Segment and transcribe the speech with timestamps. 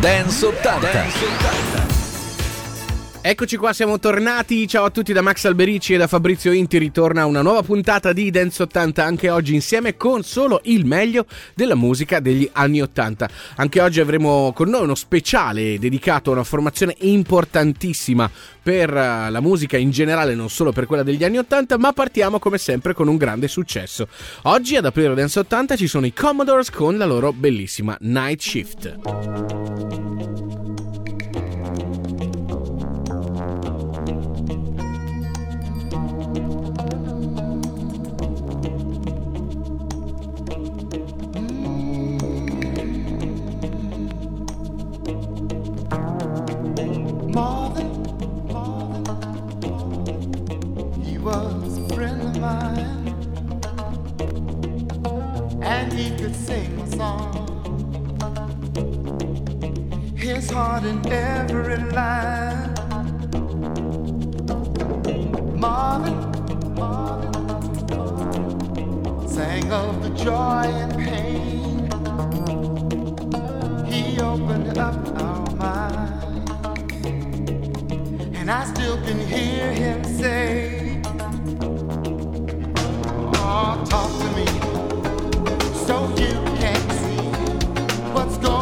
[0.00, 0.80] Dance 80.
[0.80, 1.22] Dance
[1.84, 1.89] 80.
[3.22, 4.66] Eccoci qua, siamo tornati.
[4.66, 6.78] Ciao a tutti da Max Alberici e da Fabrizio Inti.
[6.78, 11.74] Ritorna una nuova puntata di Dance 80 anche oggi insieme con solo il meglio della
[11.74, 13.28] musica degli anni 80.
[13.56, 18.30] Anche oggi avremo con noi uno speciale dedicato a una formazione importantissima
[18.62, 22.38] per eh, la musica in generale, non solo per quella degli anni 80, ma partiamo
[22.38, 24.08] come sempre con un grande successo.
[24.44, 30.09] Oggi ad aprire Dance 80 ci sono i Commodores con la loro bellissima Night Shift.
[51.30, 53.14] was a friend of mine,
[55.62, 57.46] and he could sing a song.
[60.16, 62.74] His heart in every line.
[65.54, 66.18] Marvin,
[66.74, 67.32] Marvin,
[69.28, 71.78] sang of the joy and pain.
[73.86, 76.50] He opened up our mind,
[78.34, 80.89] and I still can hear him say
[83.52, 84.46] "Oh, talk to me,
[85.86, 87.22] so you can see
[88.14, 88.59] what's going on."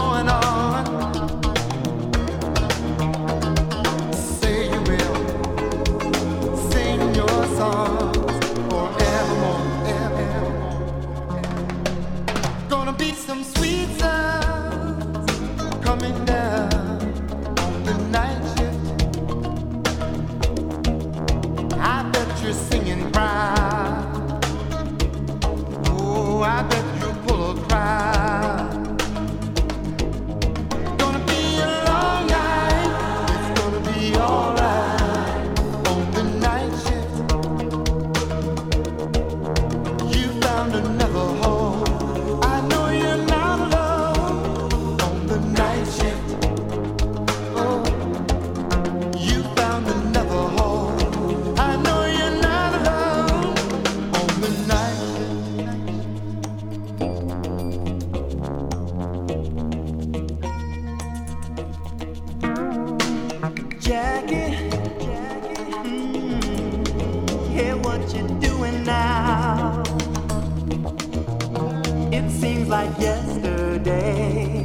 [72.68, 74.57] like yesterday.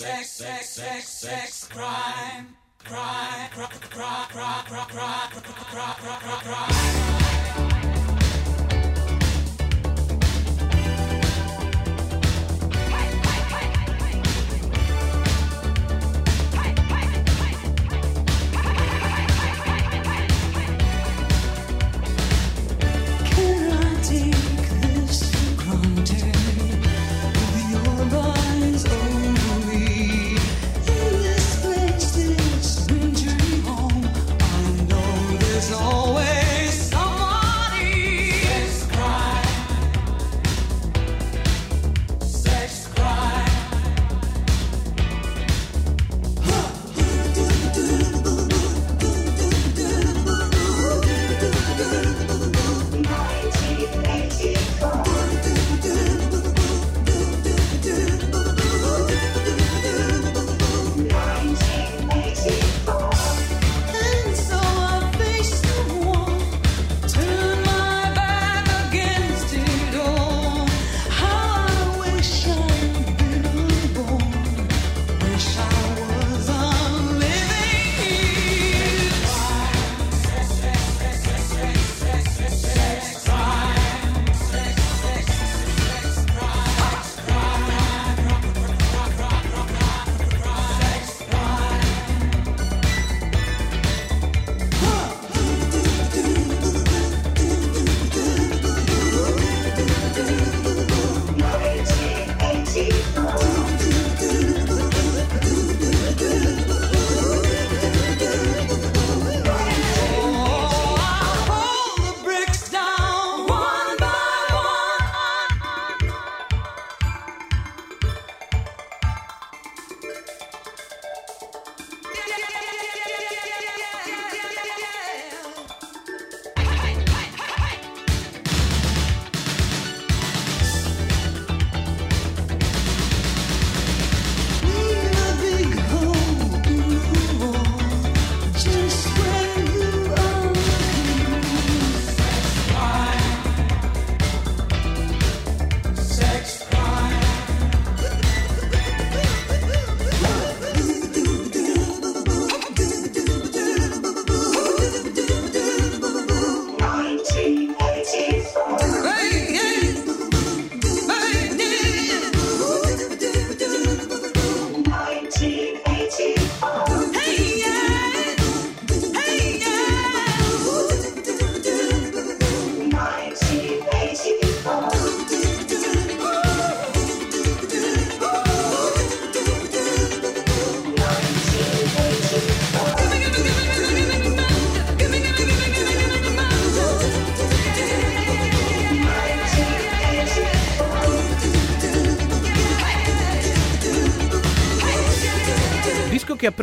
[0.00, 5.30] sex, sex, sex, sex, crime, crime, crime, crime, crime, crime, crime,
[5.68, 7.59] crime, crime, crime.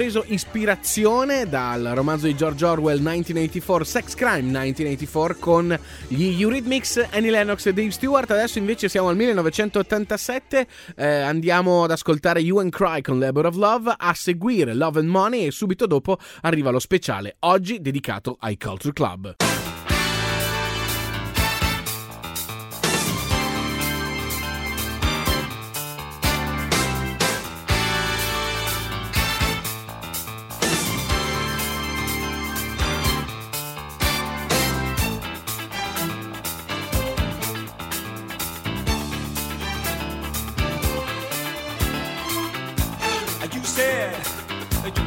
[0.07, 5.77] Preso ispirazione dal romanzo di George Orwell 1984, Sex Crime 1984, con
[6.07, 8.31] gli Eurythmics, Annie Lennox e Dave Stewart.
[8.31, 13.55] Adesso invece siamo al 1987, eh, andiamo ad ascoltare You and Cry con Labor of
[13.55, 18.57] Love, a seguire Love and Money e subito dopo arriva lo speciale, oggi dedicato ai
[18.57, 19.56] Culture Club.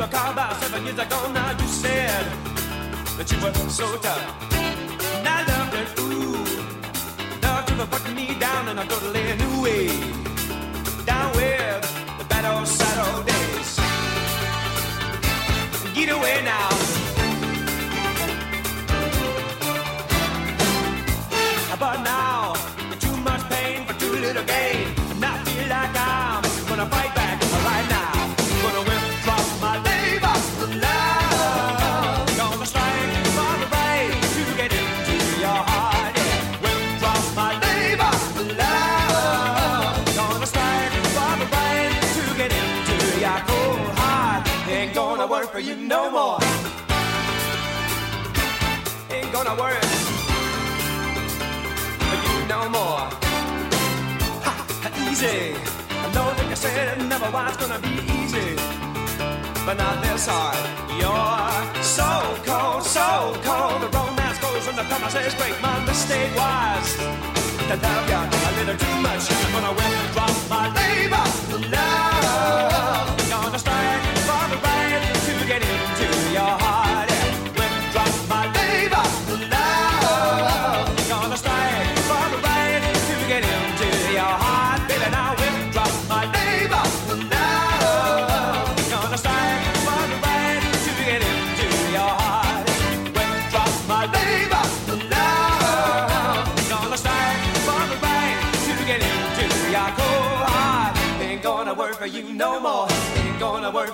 [0.01, 1.31] Were called about seven years ago.
[1.33, 2.25] Now you said
[3.19, 4.53] that you were so tough.
[4.55, 7.43] And I loved it, ooh.
[7.43, 10.10] Love you for putting me down in a totally new way.
[45.91, 46.39] No more.
[49.11, 49.83] Ain't gonna work
[52.07, 53.05] for you no more.
[54.47, 54.55] Ha,
[55.11, 55.57] easy.
[56.05, 58.55] I know that you said it never was gonna be easy,
[59.67, 60.63] but not this hard.
[61.01, 62.11] You're so
[62.47, 63.09] cold, so
[63.49, 63.83] cold.
[63.83, 65.61] The romance goes and the promises break.
[65.61, 66.87] My mistake was
[67.69, 69.23] to love you a little too much.
[69.29, 71.27] I'm gonna withdraw my labor,
[71.75, 73.20] love.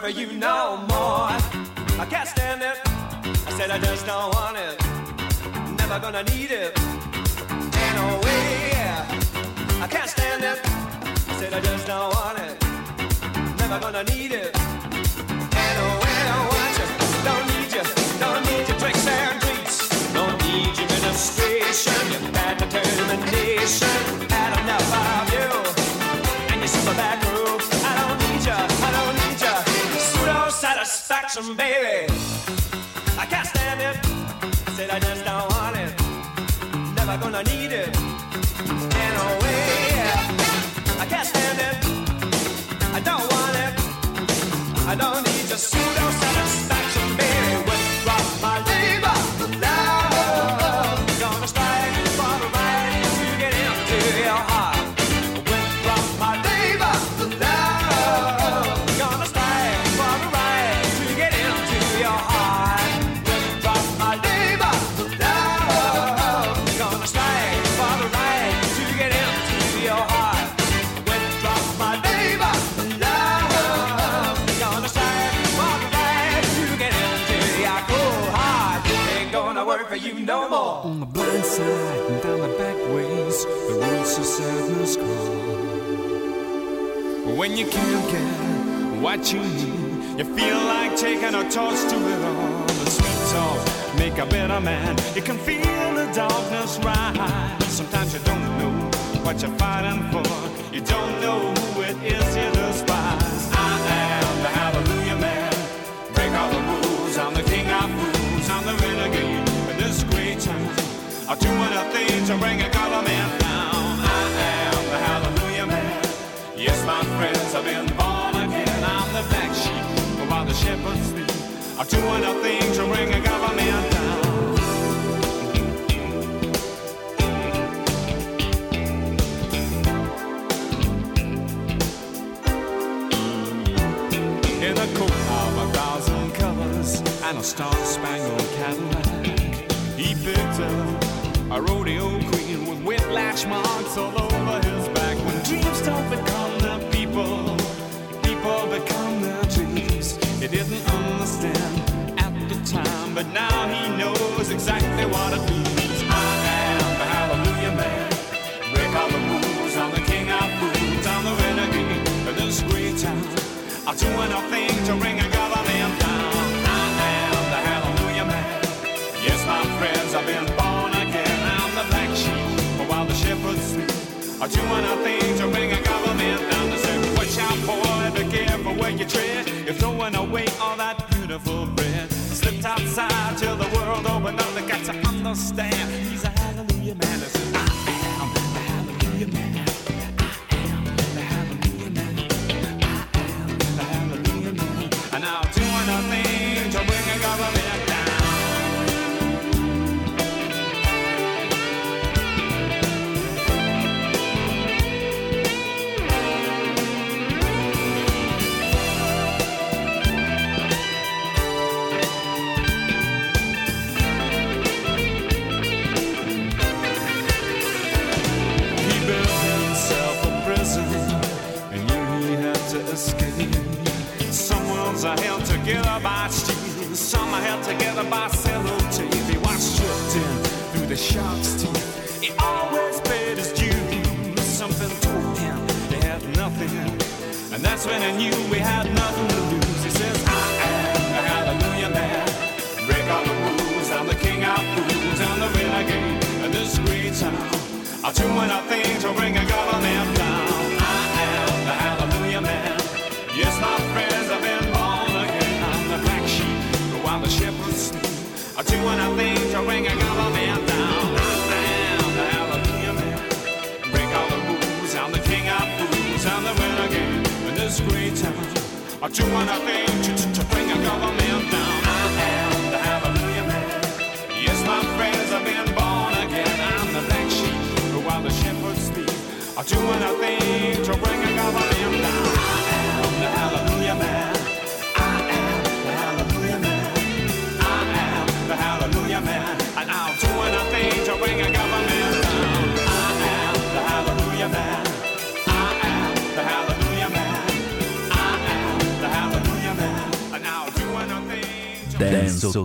[0.07, 1.35] For you no more.
[1.99, 2.79] I can't stand it.
[3.49, 4.77] I said I just don't want it.
[5.81, 6.71] Never gonna need it.
[7.83, 8.71] Ain't no way.
[9.85, 10.59] I can't stand it.
[11.31, 12.55] I said I just don't want it.
[13.59, 14.51] Never gonna need it.
[15.63, 16.89] Ain't no way I want you.
[17.29, 17.85] Don't need you.
[18.23, 19.77] Don't need your tricks and treats.
[20.19, 22.01] Don't need your administration.
[22.13, 23.99] Your bad determination.
[24.31, 25.49] Had enough of you.
[26.53, 27.66] And your super back room.
[30.87, 32.07] Satisfaction, baby.
[33.19, 33.97] I can't stand it.
[34.77, 35.93] Said I just don't want it.
[36.95, 37.97] Never gonna need it.
[38.69, 39.46] In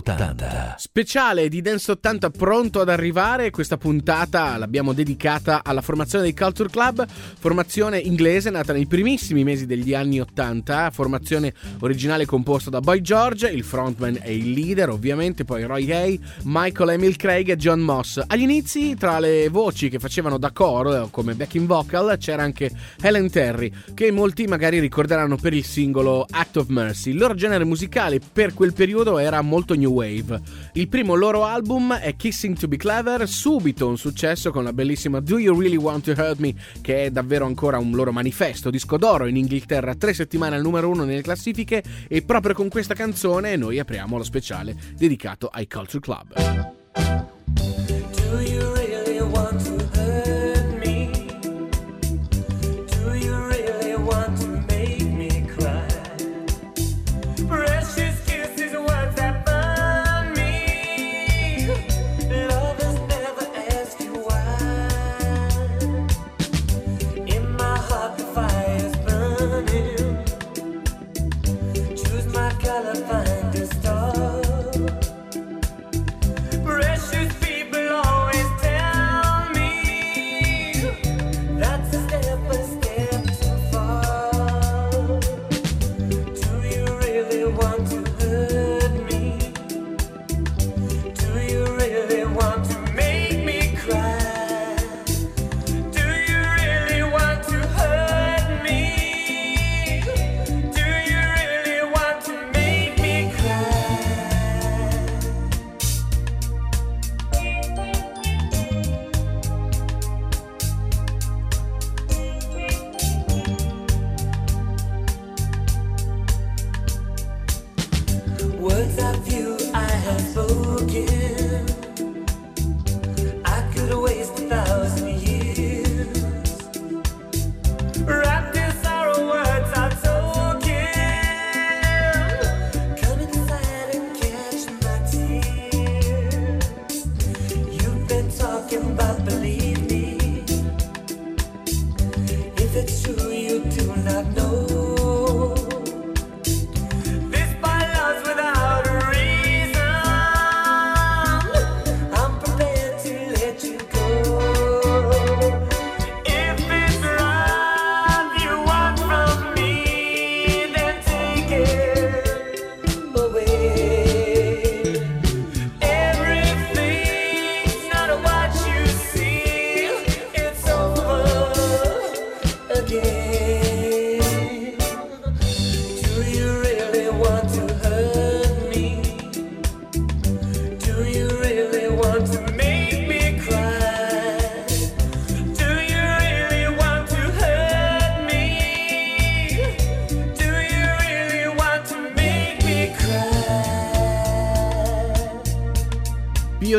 [0.02, 0.61] tanta.
[0.94, 6.68] Speciale di Dance 80 pronto ad arrivare, questa puntata l'abbiamo dedicata alla formazione dei Culture
[6.68, 13.00] Club, formazione inglese nata nei primissimi mesi degli anni 80, formazione originale composta da Boy
[13.00, 17.80] George, il frontman e il leader ovviamente, poi Roy Hay, Michael Emil Craig e John
[17.80, 18.20] Moss.
[18.26, 22.70] Agli inizi tra le voci che facevano da core come backing vocal c'era anche
[23.00, 27.12] Helen Terry, che molti magari ricorderanno per il singolo Act of Mercy.
[27.12, 30.80] Il loro genere musicale per quel periodo era molto new wave.
[30.82, 35.20] Il primo loro album è Kissing to Be Clever, subito un successo con la bellissima
[35.20, 38.96] Do You Really Want to Hurt Me, che è davvero ancora un loro manifesto, disco
[38.96, 43.54] d'oro in Inghilterra, tre settimane al numero uno nelle classifiche e proprio con questa canzone
[43.54, 48.01] noi apriamo lo speciale dedicato ai Culture Club.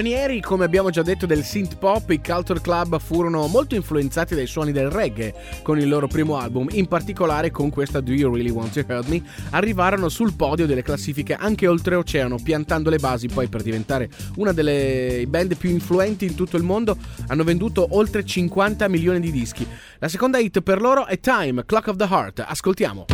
[0.03, 4.47] Pionieri, come abbiamo già detto, del synth pop, i Culture Club furono molto influenzati dai
[4.47, 8.49] suoni del reggae con il loro primo album, in particolare con questa Do You Really
[8.49, 13.47] Want to Hurt Me, arrivarono sul podio delle classifiche anche oltreoceano, piantando le basi poi
[13.47, 18.89] per diventare una delle band più influenti in tutto il mondo, hanno venduto oltre 50
[18.89, 19.65] milioni di dischi.
[19.99, 23.05] La seconda hit per loro è Time, Clock of the Heart, ascoltiamo.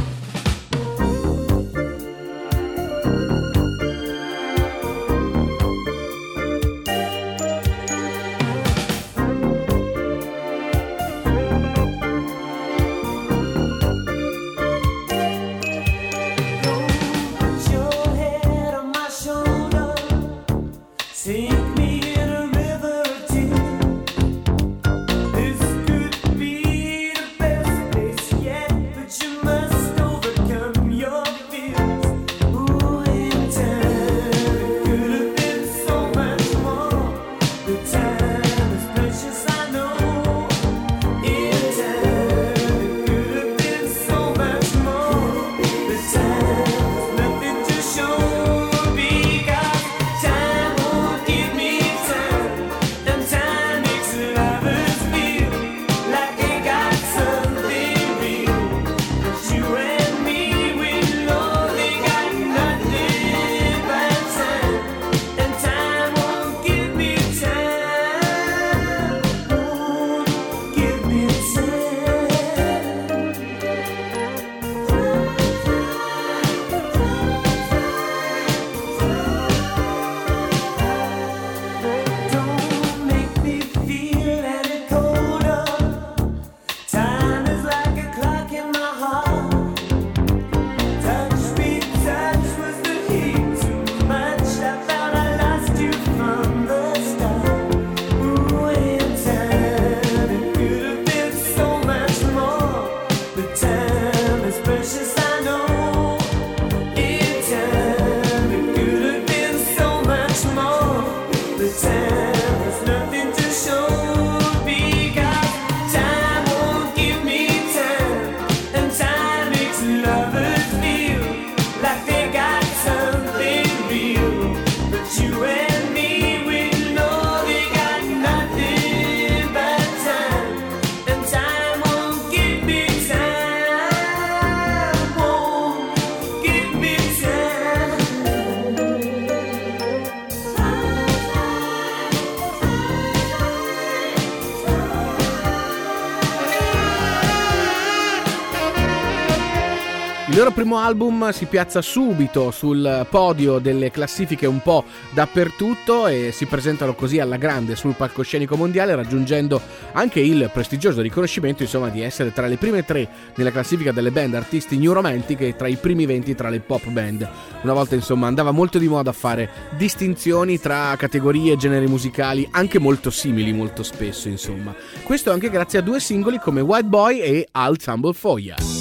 [150.30, 156.30] Il loro primo album si piazza subito sul podio delle classifiche un po' dappertutto e
[156.32, 159.60] si presentano così alla grande sul palcoscenico mondiale raggiungendo
[159.94, 164.36] anche il prestigioso riconoscimento insomma di essere tra le prime tre nella classifica delle band
[164.36, 167.28] artisti new romantic e tra i primi 20 tra le pop band.
[167.64, 172.48] Una volta insomma andava molto di moda a fare distinzioni tra categorie e generi musicali
[172.52, 174.76] anche molto simili molto spesso insomma.
[175.02, 178.79] Questo anche grazie a due singoli come White Boy e Al Tumble Foya.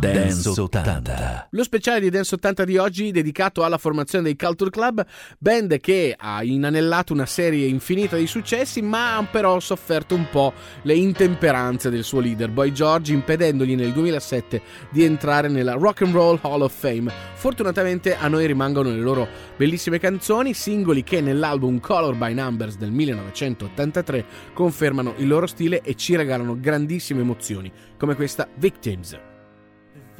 [0.00, 1.48] Dance 80.
[1.50, 5.04] Lo speciale di Dance 80 di oggi dedicato alla formazione dei Culture Club,
[5.38, 10.54] band che ha inanellato una serie infinita di successi, ma ha però sofferto un po'
[10.82, 16.14] le intemperanze del suo leader Boy George, impedendogli nel 2007 di entrare nella Rock and
[16.14, 17.12] Roll Hall of Fame.
[17.34, 22.90] Fortunatamente a noi rimangono le loro bellissime canzoni, singoli che nell'album Color by Numbers del
[22.90, 29.29] 1983 confermano il loro stile e ci regalano grandissime emozioni, come questa Victims.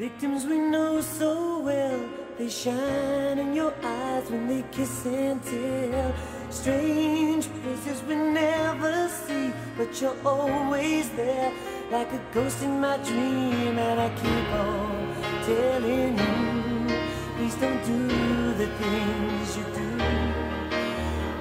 [0.01, 2.01] Victims we know so well,
[2.39, 6.15] they shine in your eyes when they kiss and tell.
[6.49, 11.53] Strange places we never see, but you're always there,
[11.93, 13.79] like a ghost in my dream.
[13.79, 15.07] And I keep on
[15.45, 16.97] telling you,
[17.37, 19.91] please don't do the things you do.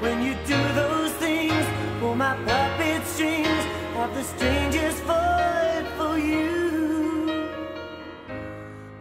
[0.02, 1.66] When you do those things,
[2.02, 3.64] pull my puppet strings,
[3.96, 5.69] have the strangest fight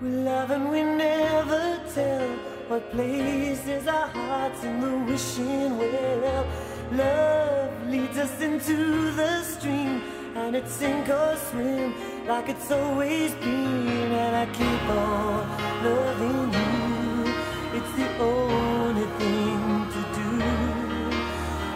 [0.01, 2.29] We love and we never tell
[2.69, 6.47] what places our hearts in the wishing well.
[6.93, 10.03] Love leads us into the stream,
[10.37, 11.95] and it sink or swim
[12.29, 14.13] like it's always been.
[14.13, 15.49] And I keep on
[15.83, 17.35] loving you.
[17.79, 20.31] It's the only thing to do.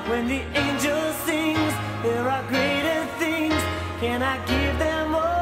[0.09, 3.61] When the angel sings, there are greater things.
[3.99, 5.42] Can I give them all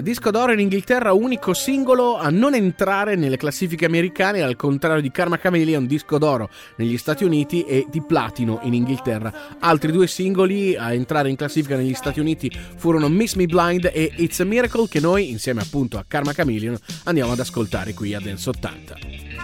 [0.00, 5.10] Disco d'oro in Inghilterra, unico singolo a non entrare nelle classifiche americane, al contrario di
[5.10, 9.58] Karma Chameleon, disco d'oro negli Stati Uniti e di platino in Inghilterra.
[9.58, 14.12] Altri due singoli a entrare in classifica negli Stati Uniti furono Miss Me Blind e
[14.16, 18.20] It's a Miracle che noi, insieme appunto a Karma Chameleon, andiamo ad ascoltare qui a
[18.20, 19.41] Dance 80.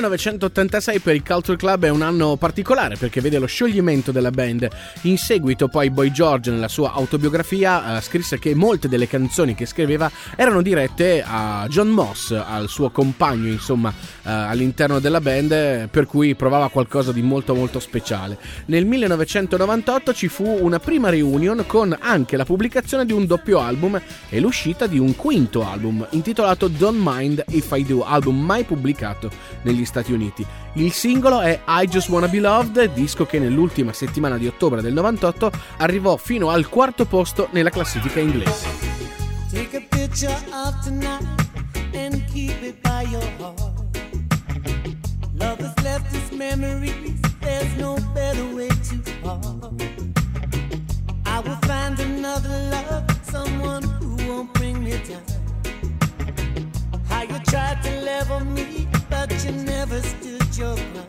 [0.00, 4.66] 1986 per il Culture Club è un anno particolare perché vede lo scioglimento della band.
[5.02, 9.66] In seguito poi Boy George nella sua autobiografia eh, scrisse che molte delle canzoni che
[9.66, 16.06] scriveva erano dirette a John Moss, al suo compagno insomma eh, all'interno della band, per
[16.06, 18.38] cui provava qualcosa di molto molto speciale.
[18.66, 24.00] Nel 1998 ci fu una prima reunion con anche la pubblicazione di un doppio album
[24.30, 29.30] e l'uscita di un quinto album intitolato Don't Mind If I Do, album mai pubblicato
[29.62, 29.89] negli Stati.
[30.74, 34.92] Il singolo è I Just Wanna Be Loved, disco che nell'ultima settimana di ottobre del
[34.92, 38.66] 98 arrivò fino al quarto posto nella classifica inglese.
[39.50, 41.26] Take a picture of tonight
[41.92, 43.58] and keep it by your heart.
[45.34, 49.44] Love has left its memories, there's no better way to part.
[51.26, 55.24] I will find another love, someone who won't bring me down.
[57.08, 61.06] How you tried to level me, but you never stood your ground.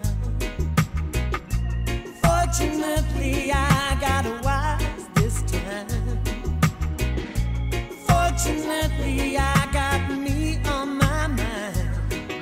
[2.24, 5.88] Fortunately, I got wise this time.
[8.08, 11.90] Fortunately, I got me on my mind.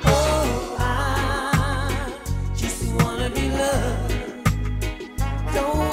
[0.04, 2.12] Oh, I
[2.56, 4.14] just wanna be loved.
[5.54, 5.89] Don't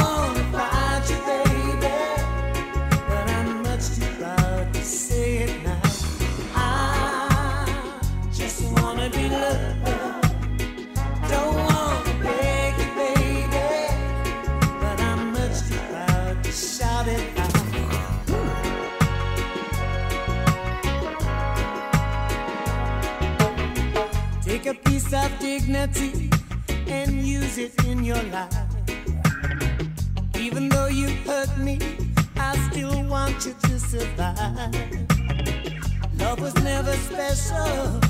[36.19, 38.01] Love was never special,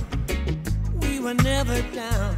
[1.17, 2.37] we were never down.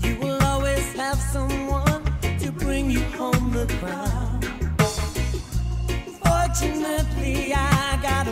[0.00, 2.04] You will always have someone
[2.38, 4.40] to bring you home the crown.
[6.24, 8.28] Fortunately, I got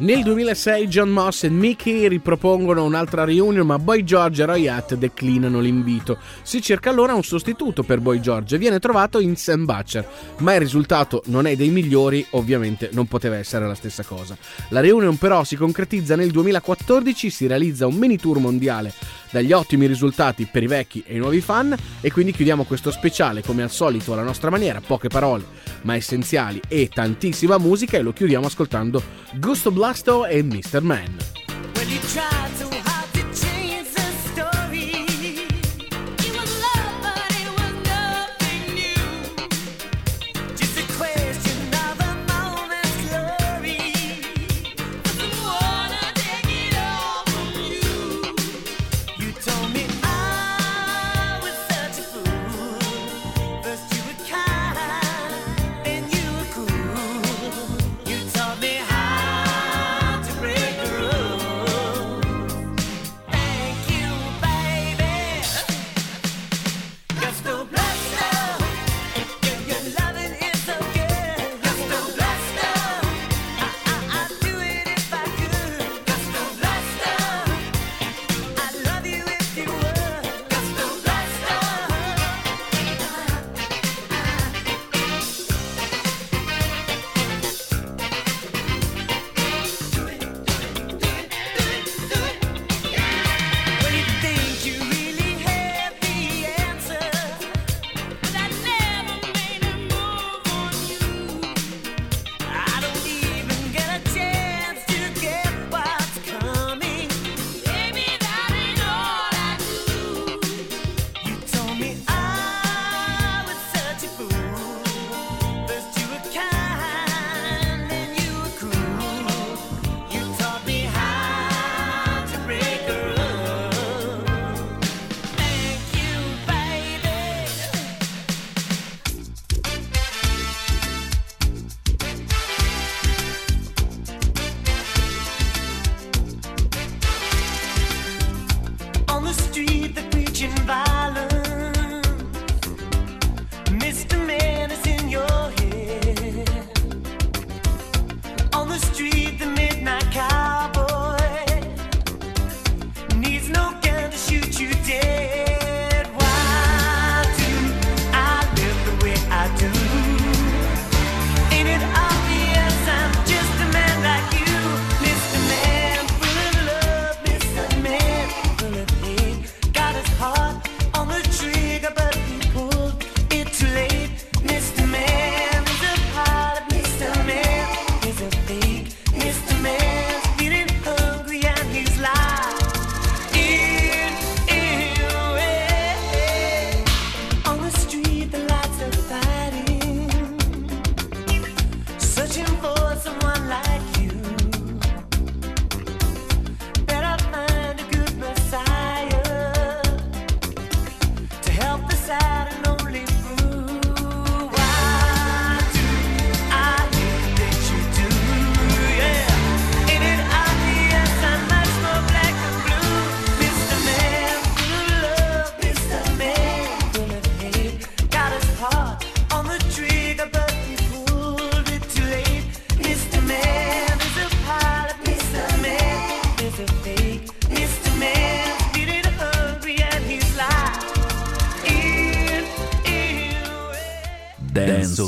[0.00, 4.94] Nel 2006 John Moss e Mickey ripropongono un'altra reunion ma Boy George e Roy Hutt
[4.94, 6.16] declinano l'invito.
[6.40, 10.54] Si cerca allora un sostituto per Boy George e viene trovato in Sam Butcher, ma
[10.54, 14.38] il risultato non è dei migliori, ovviamente non poteva essere la stessa cosa.
[14.70, 18.94] La reunion però si concretizza nel 2014, si realizza un mini tour mondiale
[19.30, 23.42] dagli ottimi risultati per i vecchi e i nuovi fan e quindi chiudiamo questo speciale
[23.42, 28.12] come al solito alla nostra maniera, poche parole ma essenziali e tantissima musica e lo
[28.12, 29.02] chiudiamo ascoltando
[29.38, 30.80] Gusto Blasto e Mr.
[30.82, 31.18] Man.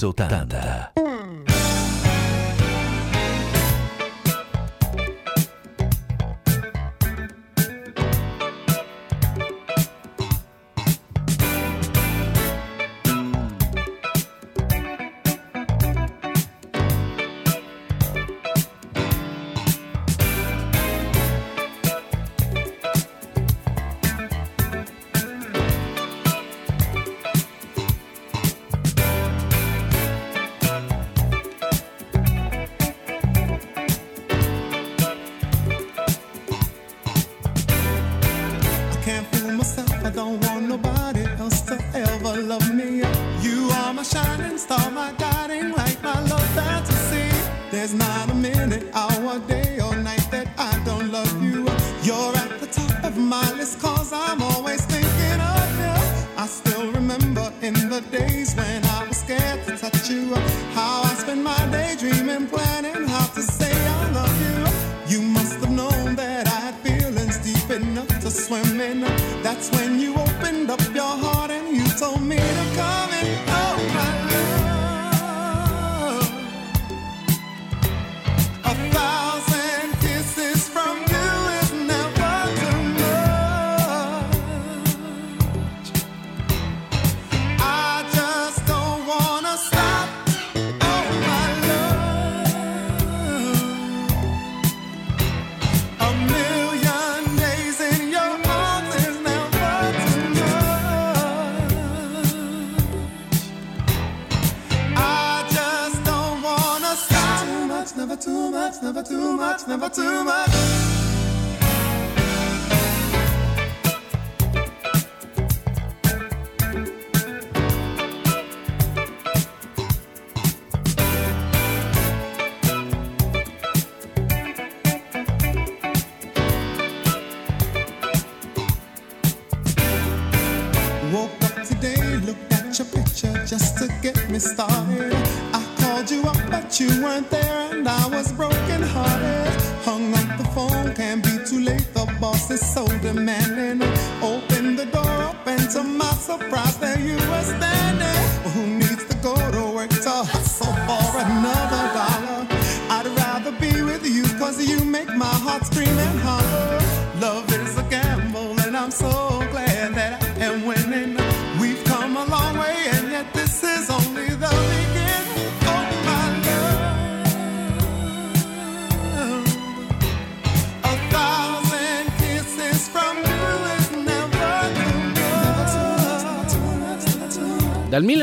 [0.02, 0.91] 80.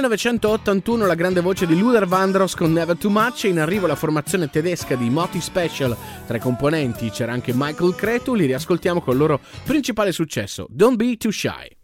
[0.09, 3.95] 1981 la grande voce di Luther Vandross con Never Too Much e in arrivo la
[3.95, 5.95] formazione tedesca di Moti Special.
[6.25, 11.15] Tra i componenti c'era anche Michael Cretu, li riascoltiamo col loro principale successo, Don't Be
[11.17, 11.78] Too Shy.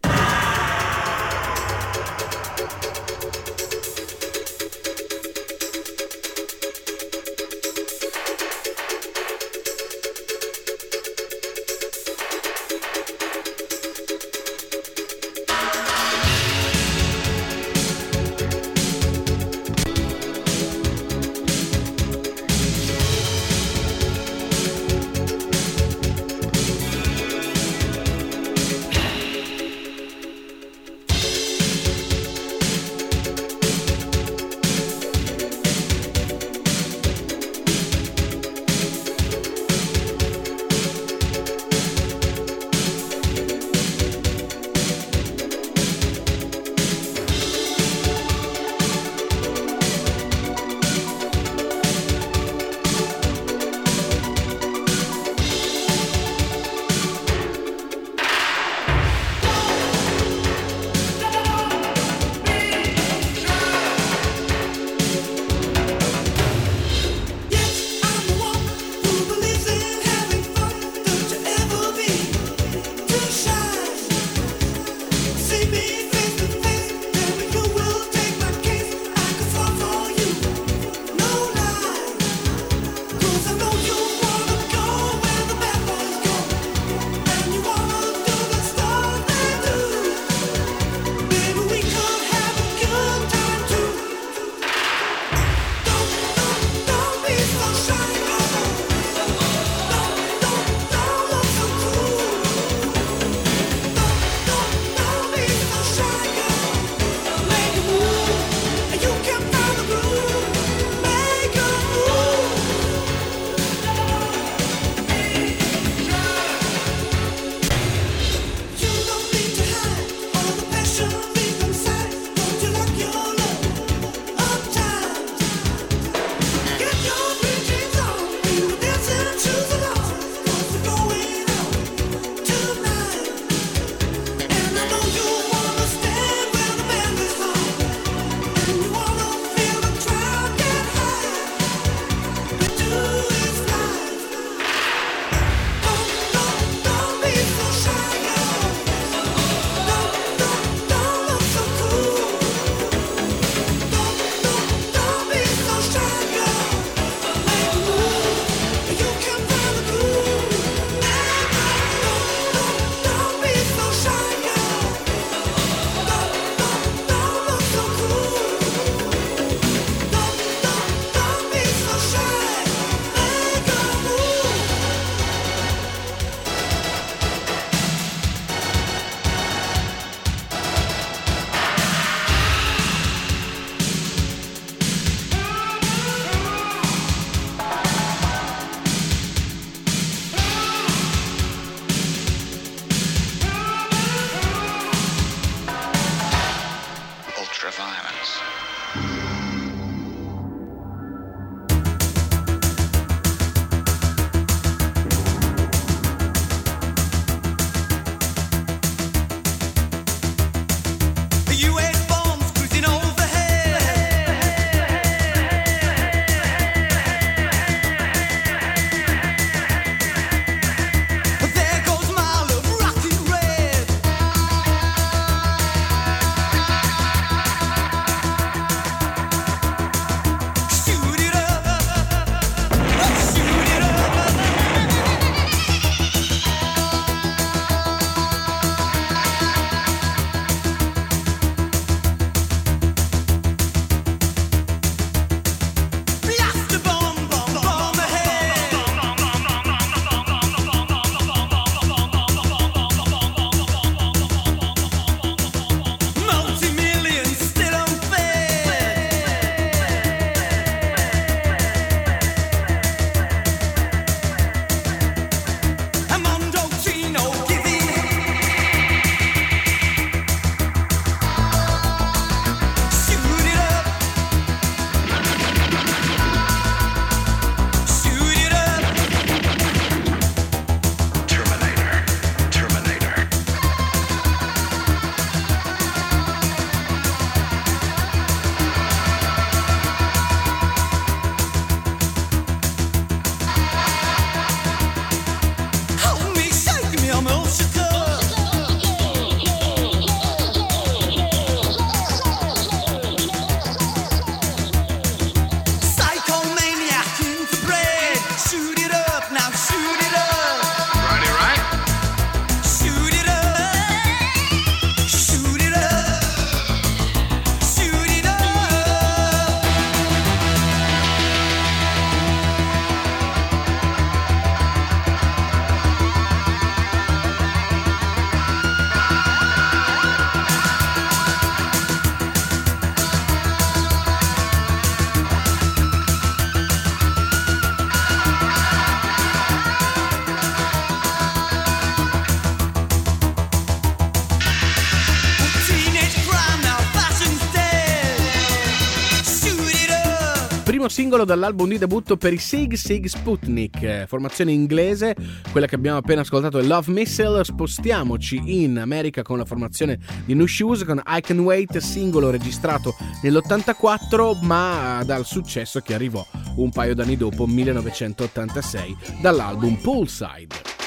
[351.25, 355.15] dall'album di debutto per i Sig Sig Sputnik, formazione inglese,
[355.51, 357.43] quella che abbiamo appena ascoltato è Love Missile.
[357.43, 362.95] Spostiamoci in America con la formazione di New Shoes con I Can Wait, singolo registrato
[363.23, 370.84] nell'84 ma dal successo che arrivò un paio d'anni dopo, 1986, dall'album Poolside.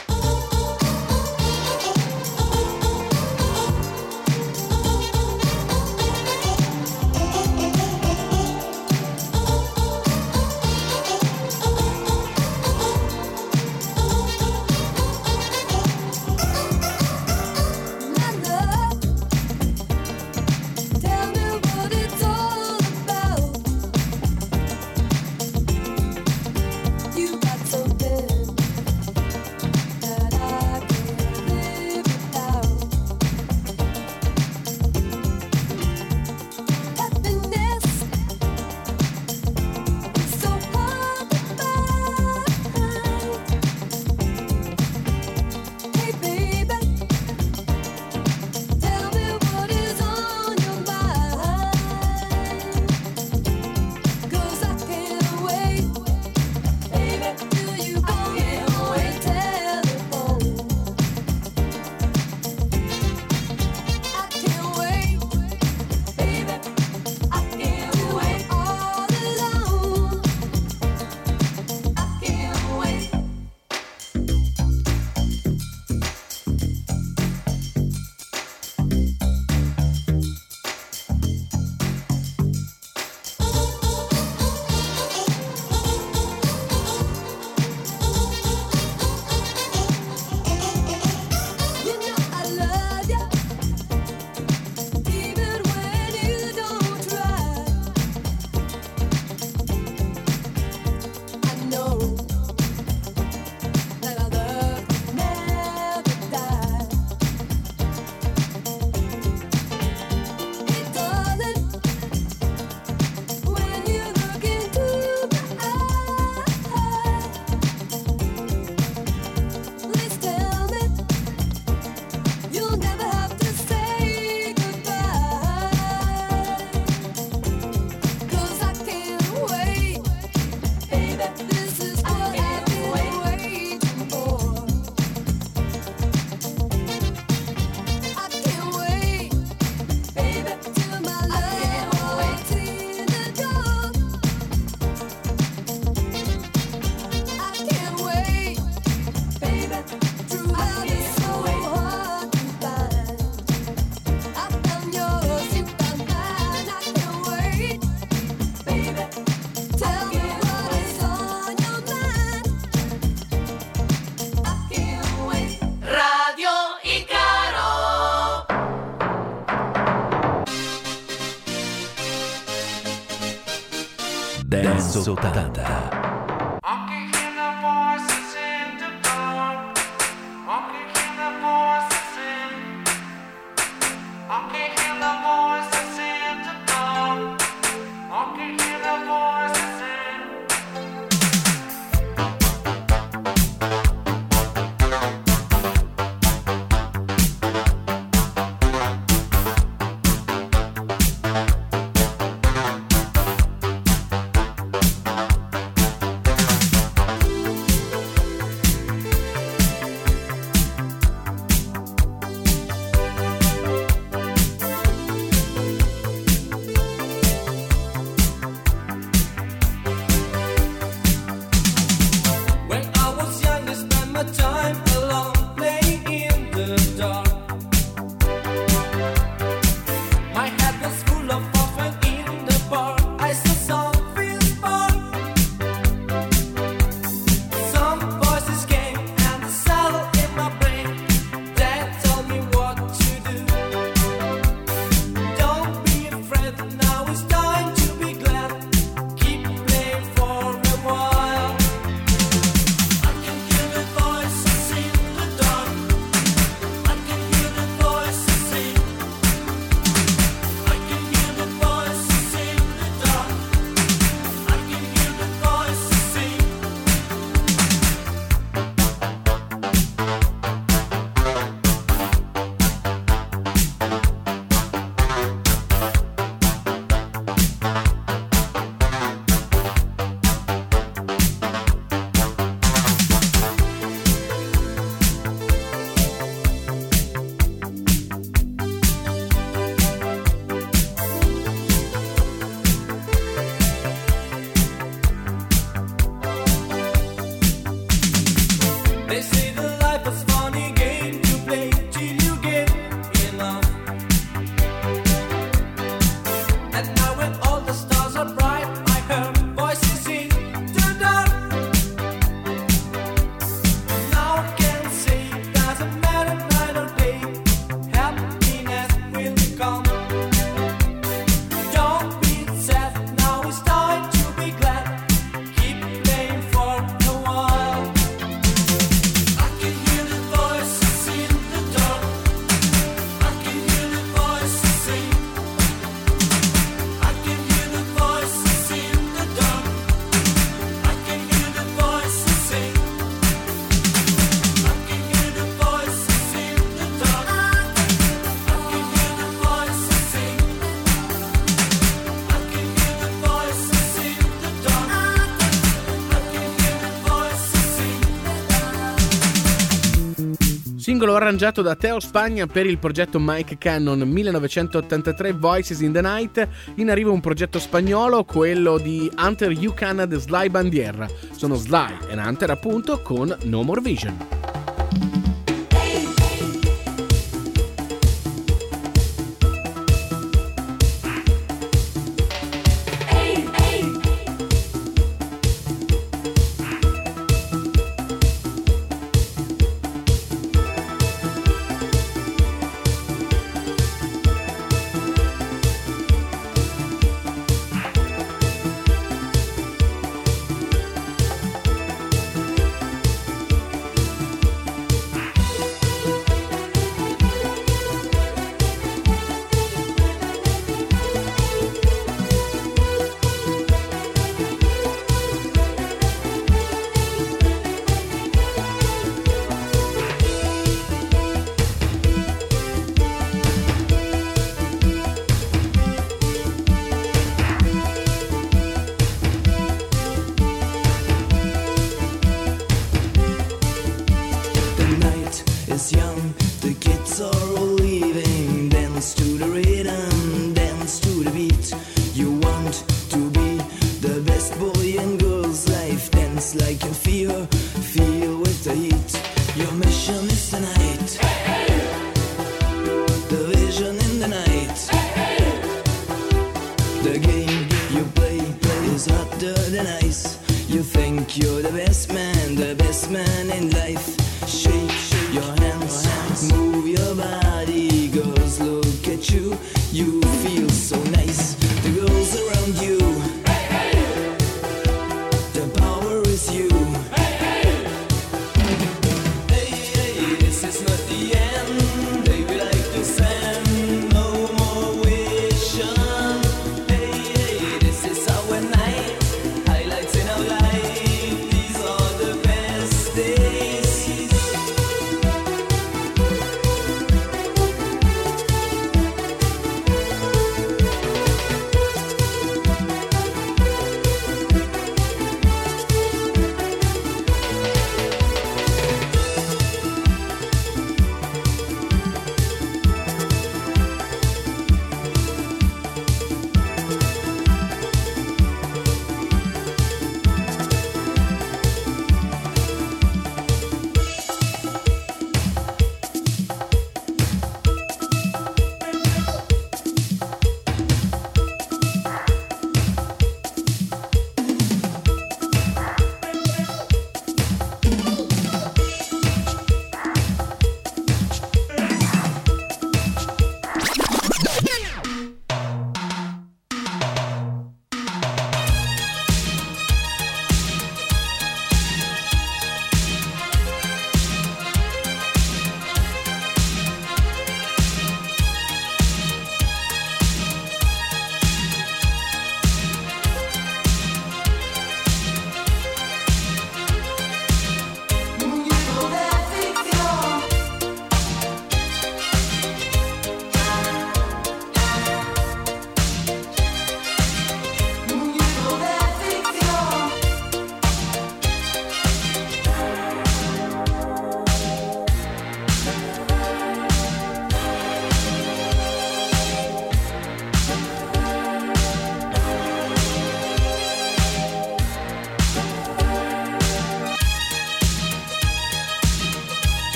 [360.98, 366.48] singolo arrangiato da Teo Spagna per il progetto Mike Cannon 1983 Voices in the Night.
[366.74, 371.06] In arrivo un progetto spagnolo, quello di Hunter Buchanan e Sly Bandiera.
[371.30, 374.27] Sono Sly e Hunter appunto con No More Vision.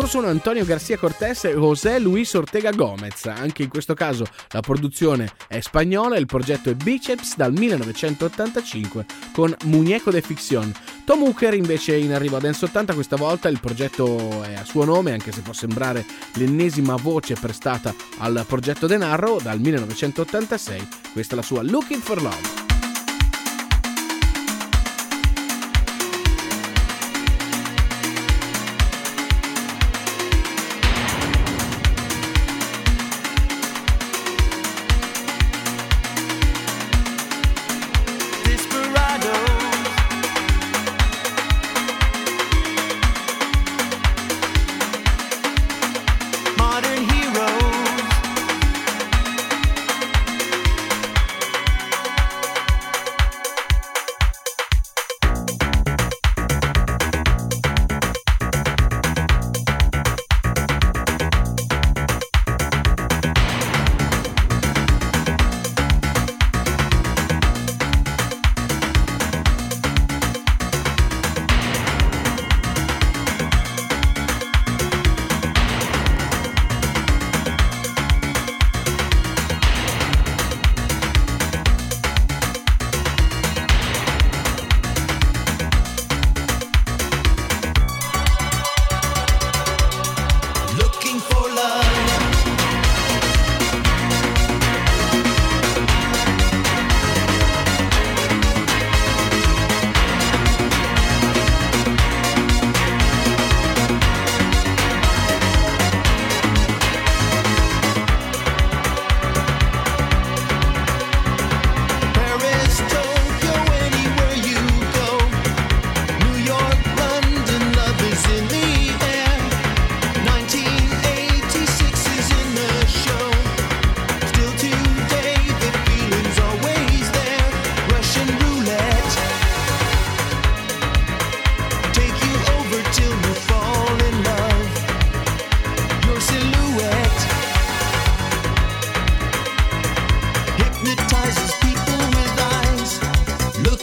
[0.00, 3.26] Loro sono Antonio Garcia Cortés e José Luis Ortega Gomez.
[3.26, 9.04] Anche in questo caso la produzione è spagnola e il progetto è Biceps dal 1985
[9.30, 10.72] con Muñeco de Ficción.
[11.04, 14.86] Tom Hooker invece in arrivo a Dance 80, questa volta il progetto è a suo
[14.86, 20.88] nome, anche se può sembrare l'ennesima voce prestata al progetto Denarro dal 1986.
[21.12, 22.69] Questa è la sua Looking for Love.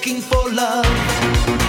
[0.07, 1.66] looking for love.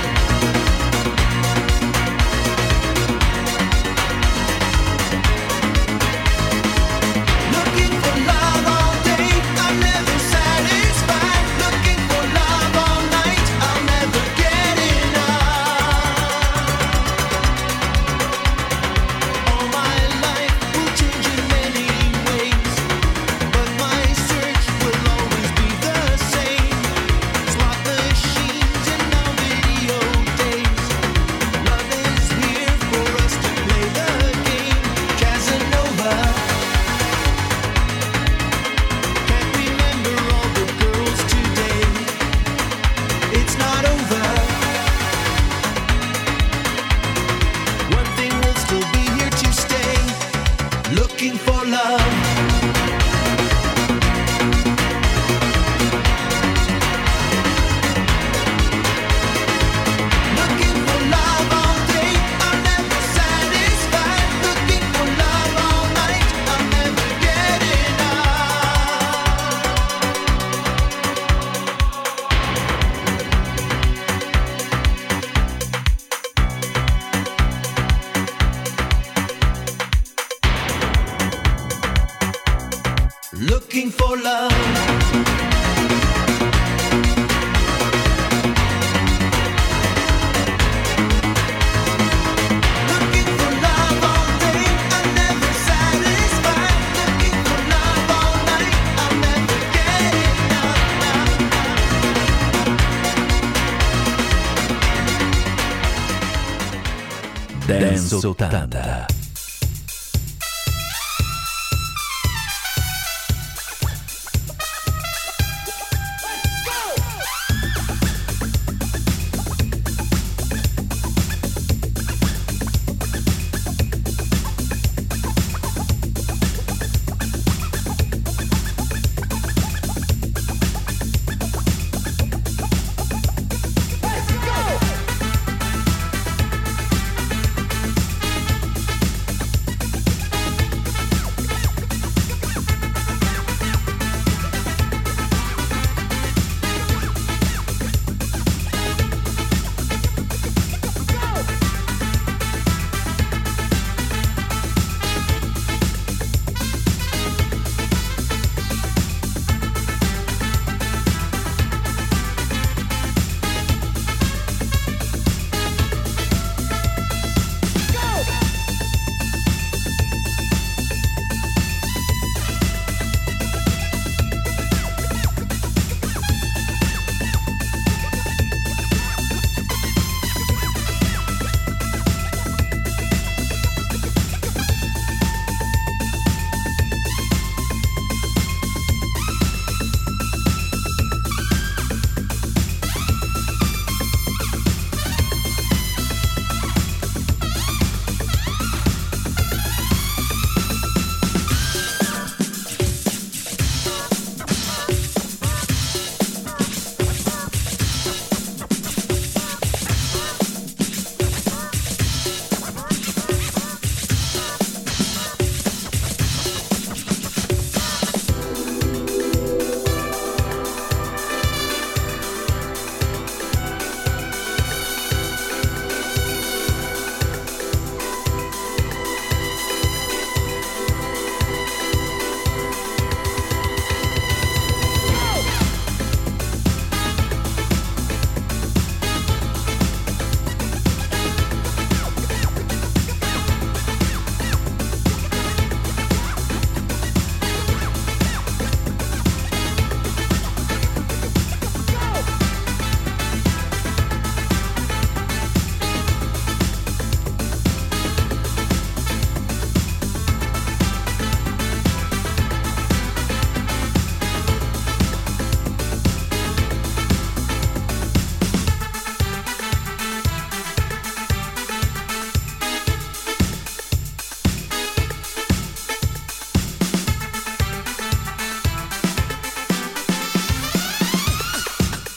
[108.20, 109.07] 80.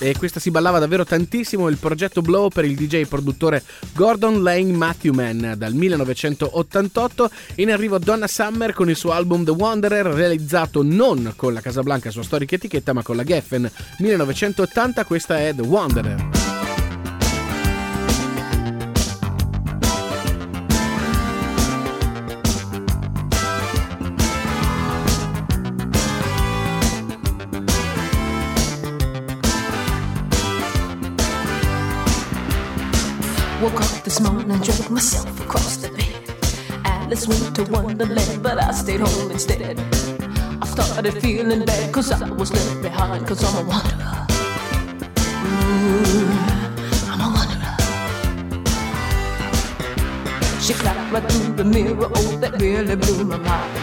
[0.01, 3.63] E questa si ballava davvero tantissimo il progetto Blow per il DJ produttore
[3.93, 10.07] Gordon Lane Matthewman dal 1988 in arrivo Donna Summer con il suo album The Wanderer
[10.07, 13.69] realizzato non con la Casablanca sua storica etichetta ma con la Geffen
[13.99, 16.40] 1980 questa è The Wanderer
[33.61, 36.15] Woke up this morning and drove myself across the bed.
[36.83, 39.79] Alice went to Wonderland, but I stayed home instead.
[40.59, 44.25] I started feeling bad cause I was left behind cause I'm a wanderer.
[45.45, 46.31] Ooh,
[47.11, 47.77] I'm a wanderer.
[50.59, 53.77] She clapped right through the mirror, oh, that really blew my mind.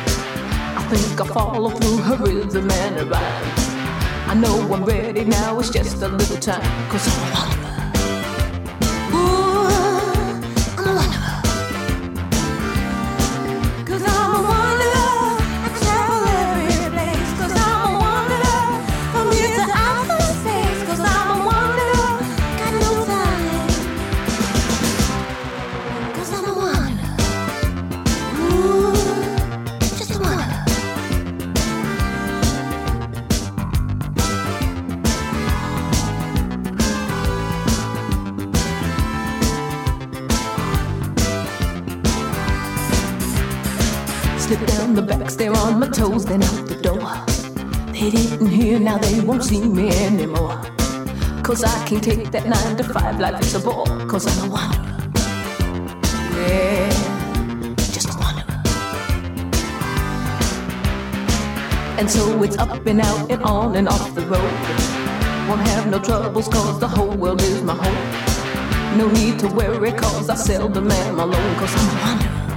[0.76, 3.52] I think I follow through her rhythm and her rhyme.
[4.26, 7.67] I know I'm ready now, it's just a little time cause I'm a wanderer.
[49.28, 50.56] Won't see me anymore.
[51.42, 53.84] Cause I can't take that nine to five life, it's a bore.
[54.08, 54.96] Cause I'm a wanderer.
[56.34, 56.88] Yeah,
[57.92, 58.62] just a wanderer.
[61.98, 64.54] And so it's up and out and on and off the road.
[65.46, 68.98] Won't have no troubles cause the whole world is my home.
[68.98, 72.47] No need to worry cause I seldom am alone cause I'm a wanderer.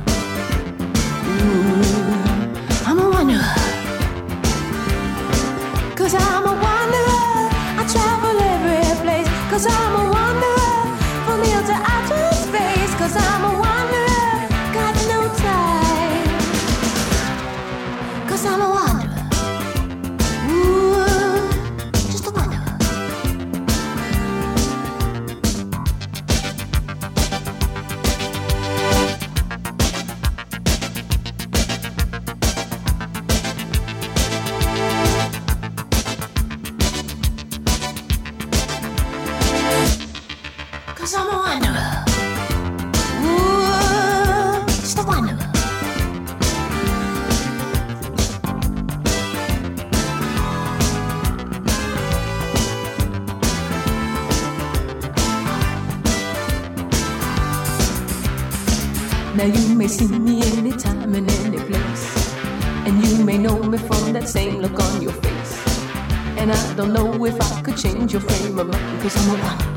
[61.15, 62.35] Anytime and any place.
[62.85, 65.67] And you may know me from that same look on your face.
[66.37, 69.43] And I don't know if I could change your frame of mind, cause I'm a
[69.43, 69.70] wanderer.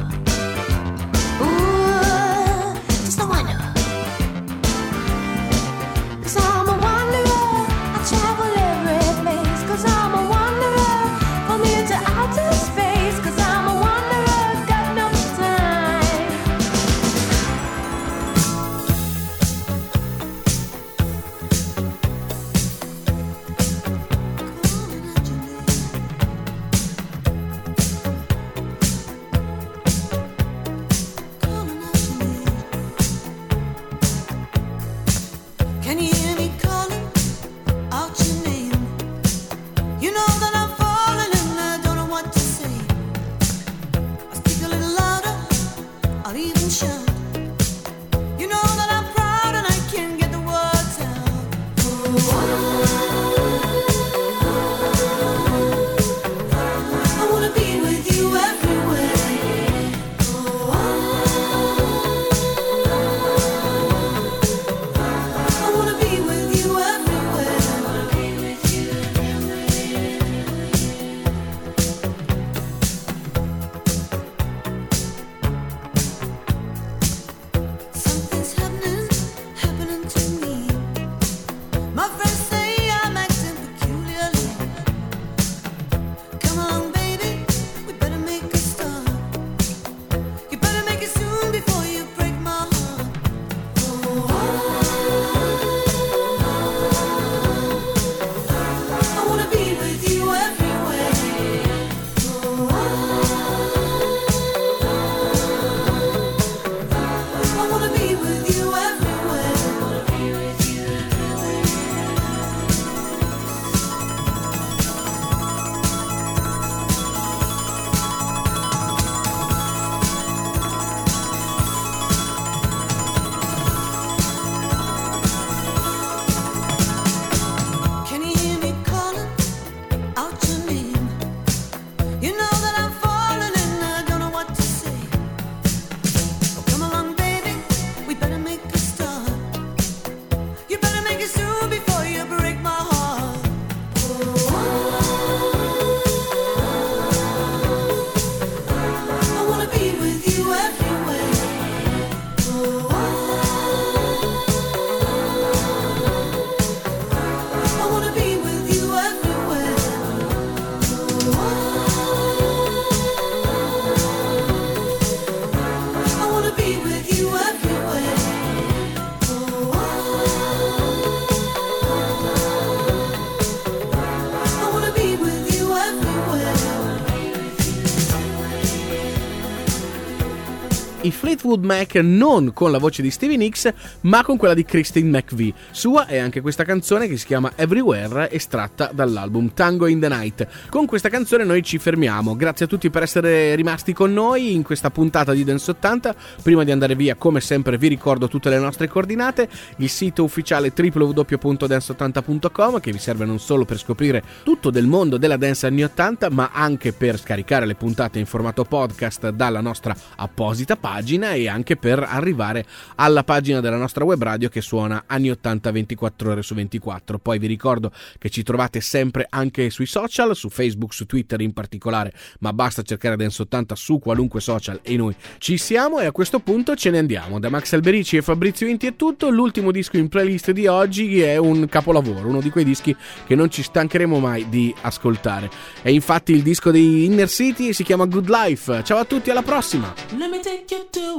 [181.44, 183.70] Fleetwood Mac non con la voce di Stevie Nicks,
[184.02, 185.52] ma con quella di Christine McVie.
[185.72, 190.46] Sua è anche questa canzone che si chiama Everywhere, estratta dall'album Tango in the Night.
[190.70, 192.34] Con questa canzone noi ci fermiamo.
[192.34, 196.14] Grazie a tutti per essere rimasti con noi in questa puntata di Dance 80.
[196.42, 199.46] Prima di andare via, come sempre, vi ricordo tutte le nostre coordinate,
[199.76, 205.36] il sito ufficiale www.dance80.com che vi serve non solo per scoprire tutto del mondo della
[205.36, 210.76] dance anni 80, ma anche per scaricare le puntate in formato podcast dalla nostra apposita
[210.76, 212.64] pagina e anche per arrivare
[212.96, 217.18] alla pagina della nostra web radio che suona anni 80 24 ore su 24.
[217.18, 221.52] Poi vi ricordo che ci trovate sempre anche sui social, su Facebook, su Twitter in
[221.52, 226.12] particolare, ma basta cercare Dance 80 su qualunque social e noi ci siamo e a
[226.12, 227.38] questo punto ce ne andiamo.
[227.38, 231.36] Da Max Alberici e Fabrizio Inti è tutto, l'ultimo disco in playlist di oggi è
[231.36, 232.94] un capolavoro, uno di quei dischi
[233.26, 235.50] che non ci stancheremo mai di ascoltare.
[235.82, 238.82] È infatti il disco di Inner City si chiama Good Life.
[238.84, 239.92] Ciao a tutti, alla prossima!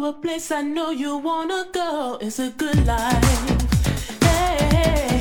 [0.05, 2.19] a place I know you wanna go.
[2.21, 4.21] It's a good life.
[4.21, 5.14] Hey.